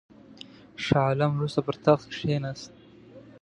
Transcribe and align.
شاه 0.85 1.03
عالم 1.09 1.31
وروسته 1.33 1.59
پر 1.65 1.75
تخت 1.85 2.03
کښېنست. 2.11 2.71